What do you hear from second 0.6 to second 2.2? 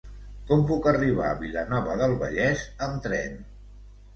puc arribar a Vilanova del